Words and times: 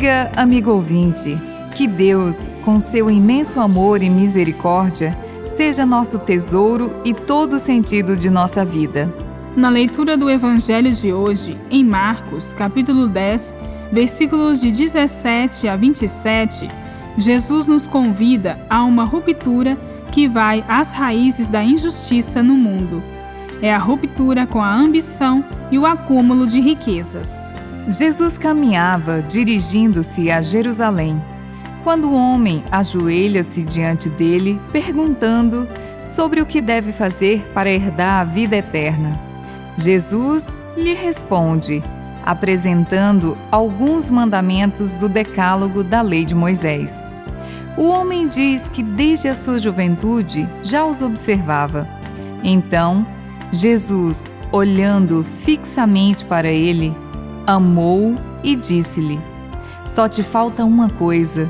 dia, 0.00 0.32
amigo 0.34 0.70
ouvinte. 0.70 1.38
Que 1.74 1.86
Deus, 1.86 2.48
com 2.64 2.78
seu 2.78 3.10
imenso 3.10 3.60
amor 3.60 4.02
e 4.02 4.08
misericórdia, 4.08 5.14
seja 5.46 5.84
nosso 5.84 6.18
tesouro 6.18 6.90
e 7.04 7.12
todo 7.12 7.54
o 7.54 7.58
sentido 7.58 8.16
de 8.16 8.30
nossa 8.30 8.64
vida. 8.64 9.12
Na 9.54 9.68
leitura 9.68 10.16
do 10.16 10.30
Evangelho 10.30 10.90
de 10.90 11.12
hoje, 11.12 11.58
em 11.70 11.84
Marcos, 11.84 12.54
capítulo 12.54 13.08
10, 13.08 13.54
versículos 13.92 14.62
de 14.62 14.72
17 14.72 15.68
a 15.68 15.76
27, 15.76 16.66
Jesus 17.18 17.66
nos 17.66 17.86
convida 17.86 18.58
a 18.70 18.82
uma 18.82 19.04
ruptura 19.04 19.76
que 20.10 20.26
vai 20.26 20.64
às 20.66 20.92
raízes 20.92 21.46
da 21.46 21.62
injustiça 21.62 22.42
no 22.42 22.54
mundo. 22.54 23.02
É 23.60 23.70
a 23.70 23.78
ruptura 23.78 24.46
com 24.46 24.62
a 24.62 24.74
ambição 24.74 25.44
e 25.70 25.78
o 25.78 25.84
acúmulo 25.84 26.46
de 26.46 26.58
riquezas. 26.58 27.52
Jesus 27.90 28.38
caminhava 28.38 29.20
dirigindo-se 29.20 30.30
a 30.30 30.40
Jerusalém, 30.40 31.20
quando 31.82 32.08
o 32.08 32.14
homem 32.14 32.62
ajoelha-se 32.70 33.64
diante 33.64 34.08
dele, 34.08 34.60
perguntando 34.70 35.66
sobre 36.04 36.40
o 36.40 36.46
que 36.46 36.60
deve 36.60 36.92
fazer 36.92 37.42
para 37.52 37.68
herdar 37.68 38.20
a 38.20 38.24
vida 38.24 38.56
eterna. 38.56 39.18
Jesus 39.76 40.54
lhe 40.76 40.94
responde, 40.94 41.82
apresentando 42.24 43.36
alguns 43.50 44.08
mandamentos 44.08 44.92
do 44.92 45.08
Decálogo 45.08 45.82
da 45.82 46.00
Lei 46.00 46.24
de 46.24 46.34
Moisés. 46.34 47.02
O 47.76 47.88
homem 47.88 48.28
diz 48.28 48.68
que 48.68 48.84
desde 48.84 49.26
a 49.26 49.34
sua 49.34 49.58
juventude 49.58 50.48
já 50.62 50.84
os 50.84 51.02
observava. 51.02 51.88
Então, 52.44 53.04
Jesus, 53.52 54.30
olhando 54.52 55.24
fixamente 55.42 56.24
para 56.24 56.50
ele, 56.50 56.94
amou 57.46 58.14
e 58.42 58.56
disse-lhe: 58.56 59.18
Só 59.84 60.08
te 60.08 60.22
falta 60.22 60.64
uma 60.64 60.88
coisa. 60.90 61.48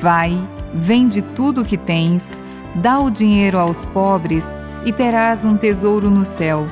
Vai, 0.00 0.38
vende 0.74 1.22
tudo 1.22 1.60
o 1.60 1.64
que 1.64 1.76
tens, 1.76 2.30
dá 2.74 2.98
o 2.98 3.10
dinheiro 3.10 3.58
aos 3.58 3.84
pobres 3.84 4.52
e 4.84 4.92
terás 4.92 5.44
um 5.44 5.56
tesouro 5.56 6.10
no 6.10 6.24
céu. 6.24 6.66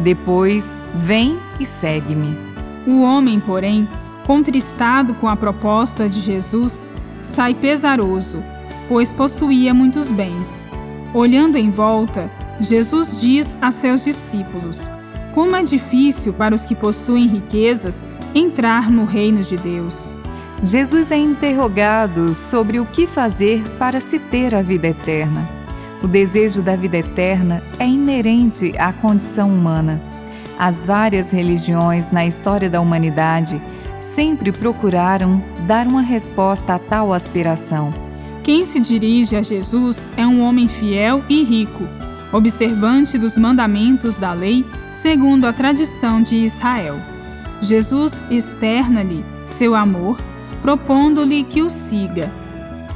Depois, 0.00 0.76
vem 0.94 1.38
e 1.58 1.66
segue-me. 1.66 2.36
O 2.86 3.02
homem, 3.02 3.38
porém, 3.38 3.86
contristado 4.26 5.14
com 5.14 5.28
a 5.28 5.36
proposta 5.36 6.08
de 6.08 6.20
Jesus, 6.20 6.86
sai 7.20 7.52
pesaroso, 7.52 8.42
pois 8.88 9.12
possuía 9.12 9.74
muitos 9.74 10.10
bens. 10.10 10.66
Olhando 11.12 11.56
em 11.58 11.70
volta, 11.70 12.30
Jesus 12.60 13.20
diz 13.20 13.58
a 13.60 13.70
seus 13.70 14.04
discípulos: 14.04 14.90
Como 15.34 15.54
é 15.54 15.62
difícil 15.62 16.32
para 16.32 16.54
os 16.54 16.66
que 16.66 16.74
possuem 16.74 17.26
riquezas 17.26 18.04
entrar 18.34 18.90
no 18.90 19.04
reino 19.04 19.42
de 19.42 19.56
Deus. 19.56 20.18
Jesus 20.62 21.10
é 21.10 21.16
interrogado 21.16 22.34
sobre 22.34 22.80
o 22.80 22.86
que 22.86 23.06
fazer 23.06 23.62
para 23.78 24.00
se 24.00 24.18
ter 24.18 24.54
a 24.54 24.60
vida 24.60 24.88
eterna. 24.88 25.48
O 26.02 26.08
desejo 26.08 26.62
da 26.62 26.76
vida 26.76 26.98
eterna 26.98 27.62
é 27.78 27.86
inerente 27.86 28.72
à 28.76 28.92
condição 28.92 29.48
humana. 29.48 30.00
As 30.58 30.84
várias 30.84 31.30
religiões 31.30 32.10
na 32.10 32.26
história 32.26 32.68
da 32.68 32.80
humanidade 32.80 33.60
sempre 34.00 34.50
procuraram 34.50 35.42
dar 35.66 35.86
uma 35.86 36.02
resposta 36.02 36.74
a 36.74 36.78
tal 36.78 37.12
aspiração. 37.12 37.92
Quem 38.42 38.64
se 38.64 38.80
dirige 38.80 39.36
a 39.36 39.42
Jesus 39.42 40.10
é 40.16 40.26
um 40.26 40.42
homem 40.42 40.68
fiel 40.68 41.22
e 41.28 41.42
rico, 41.44 41.84
observante 42.32 43.18
dos 43.18 43.36
mandamentos 43.36 44.16
da 44.16 44.32
lei 44.32 44.64
segundo 44.90 45.46
a 45.46 45.52
tradição 45.52 46.22
de 46.22 46.36
Israel. 46.36 46.98
Jesus 47.60 48.24
externa-lhe 48.30 49.24
seu 49.44 49.74
amor, 49.74 50.18
propondo-lhe 50.62 51.42
que 51.44 51.62
o 51.62 51.68
siga. 51.68 52.30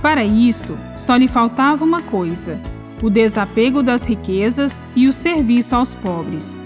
Para 0.00 0.24
isto, 0.24 0.78
só 0.96 1.16
lhe 1.16 1.28
faltava 1.28 1.84
uma 1.84 2.02
coisa: 2.02 2.60
o 3.02 3.10
desapego 3.10 3.82
das 3.82 4.06
riquezas 4.06 4.88
e 4.94 5.06
o 5.06 5.12
serviço 5.12 5.74
aos 5.74 5.92
pobres. 5.92 6.58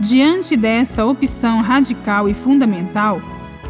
Diante 0.00 0.56
desta 0.56 1.06
opção 1.06 1.58
radical 1.58 2.28
e 2.28 2.34
fundamental, 2.34 3.20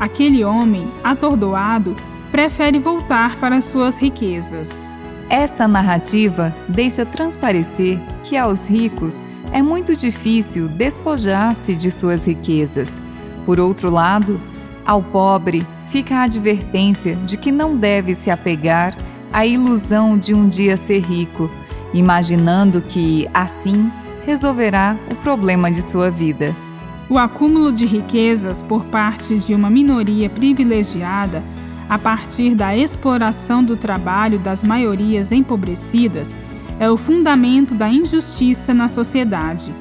aquele 0.00 0.44
homem, 0.44 0.88
atordoado, 1.04 1.94
prefere 2.32 2.78
voltar 2.78 3.36
para 3.36 3.60
suas 3.60 3.98
riquezas. 3.98 4.90
Esta 5.28 5.66
narrativa 5.66 6.54
deixa 6.69 7.04
transparecer 7.04 7.98
que 8.22 8.37
aos 8.37 8.66
ricos 8.66 9.25
é 9.53 9.60
muito 9.60 9.97
difícil 9.97 10.69
despojar-se 10.69 11.75
de 11.75 11.91
suas 11.91 12.26
riquezas 12.26 13.00
por 13.47 13.60
outro 13.60 13.88
lado, 13.88 14.41
ao 14.84 15.00
pobre 15.00 15.65
fica 15.88 16.16
a 16.16 16.22
advertência 16.25 17.15
de 17.15 17.36
que 17.36 17.53
não 17.53 17.76
deve 17.76 18.12
se 18.12 18.28
apegar 18.28 18.98
à 19.32 19.47
ilusão 19.47 20.19
de 20.19 20.34
um 20.34 20.48
dia 20.48 20.76
ser 20.76 20.98
rico, 20.98 21.48
imaginando 21.94 22.82
que, 22.82 23.28
assim, 23.32 23.91
resolverá 24.26 24.97
o 25.12 25.15
problema 25.15 25.70
de 25.70 25.81
sua 25.81 26.10
vida. 26.10 26.54
O 27.09 27.16
acúmulo 27.16 27.72
de 27.72 27.86
riquezas 27.86 28.62
por 28.62 28.84
parte 28.86 29.38
de 29.38 29.54
uma 29.54 29.70
minoria 29.70 30.28
privilegiada, 30.28 31.41
a 31.88 31.98
partir 31.98 32.54
da 32.54 32.76
exploração 32.76 33.62
do 33.62 33.76
trabalho 33.76 34.38
das 34.38 34.62
maiorias 34.62 35.32
empobrecidas, 35.32 36.38
é 36.78 36.91
o 36.91 36.97
fundamento 36.97 37.74
da 37.74 37.88
injustiça 37.88 38.74
na 38.74 38.88
sociedade 38.88 39.72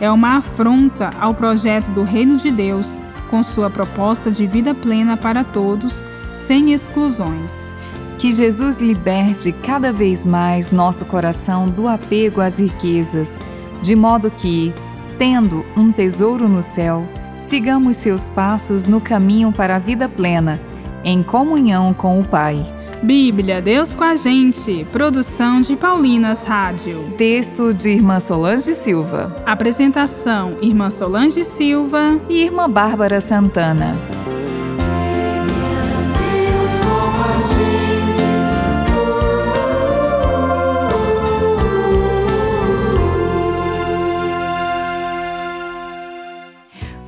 é 0.00 0.10
uma 0.10 0.36
afronta 0.36 1.10
ao 1.18 1.34
projeto 1.34 1.90
do 1.90 2.02
Reino 2.02 2.36
de 2.36 2.50
Deus, 2.50 3.00
com 3.30 3.42
sua 3.42 3.70
proposta 3.70 4.30
de 4.30 4.46
vida 4.46 4.74
plena 4.74 5.16
para 5.16 5.42
todos, 5.42 6.04
sem 6.30 6.72
exclusões. 6.72 7.74
Que 8.18 8.32
Jesus 8.32 8.78
liberte 8.78 9.52
cada 9.52 9.92
vez 9.92 10.24
mais 10.24 10.70
nosso 10.70 11.04
coração 11.04 11.66
do 11.66 11.88
apego 11.88 12.40
às 12.40 12.58
riquezas, 12.58 13.38
de 13.82 13.94
modo 13.96 14.30
que, 14.30 14.72
tendo 15.18 15.64
um 15.76 15.90
tesouro 15.90 16.48
no 16.48 16.62
céu, 16.62 17.06
sigamos 17.38 17.96
seus 17.96 18.28
passos 18.28 18.86
no 18.86 19.00
caminho 19.00 19.52
para 19.52 19.76
a 19.76 19.78
vida 19.78 20.08
plena, 20.08 20.60
em 21.04 21.22
comunhão 21.22 21.92
com 21.94 22.20
o 22.20 22.24
Pai. 22.24 22.64
Bíblia, 23.02 23.60
Deus 23.60 23.94
com 23.94 24.04
a 24.04 24.16
gente. 24.16 24.86
Produção 24.90 25.60
de 25.60 25.76
Paulinas 25.76 26.44
Rádio. 26.44 27.04
Texto 27.16 27.72
de 27.74 27.90
Irmã 27.90 28.18
Solange 28.18 28.72
Silva. 28.72 29.42
Apresentação: 29.44 30.56
Irmã 30.62 30.90
Solange 30.90 31.44
Silva 31.44 32.18
e 32.28 32.42
Irmã 32.42 32.68
Bárbara 32.68 33.20
Santana. 33.20 34.15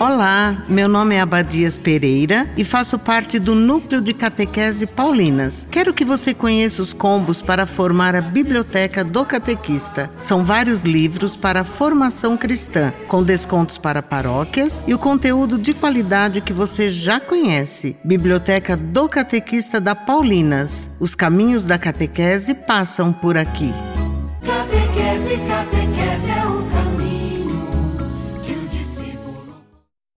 Olá, 0.00 0.64
meu 0.68 0.88
nome 0.88 1.14
é 1.14 1.20
Abadias 1.20 1.78
Pereira 1.78 2.50
e 2.56 2.64
faço 2.64 2.98
parte 2.98 3.38
do 3.38 3.54
Núcleo 3.54 4.00
de 4.00 4.12
Catequese 4.12 4.88
Paulinas. 4.88 5.68
Quero 5.70 5.94
que 5.94 6.04
você 6.04 6.34
conheça 6.34 6.82
os 6.82 6.92
combos 6.92 7.40
para 7.40 7.64
formar 7.64 8.16
a 8.16 8.20
Biblioteca 8.20 9.04
do 9.04 9.24
Catequista. 9.24 10.10
São 10.18 10.44
vários 10.44 10.82
livros 10.82 11.36
para 11.36 11.60
a 11.60 11.64
formação 11.64 12.36
cristã, 12.36 12.92
com 13.06 13.22
descontos 13.22 13.78
para 13.78 14.02
paróquias 14.02 14.82
e 14.86 14.92
o 14.92 14.98
conteúdo 14.98 15.56
de 15.56 15.72
qualidade 15.72 16.40
que 16.40 16.52
você 16.52 16.88
já 16.88 17.20
conhece. 17.20 17.96
Biblioteca 18.04 18.76
do 18.76 19.08
Catequista 19.08 19.80
da 19.80 19.94
Paulinas. 19.94 20.90
Os 20.98 21.14
caminhos 21.14 21.66
da 21.66 21.78
catequese 21.78 22.52
passam 22.52 23.12
por 23.12 23.38
aqui. 23.38 23.72
Catequese, 24.44 25.38
catequese 25.48 26.53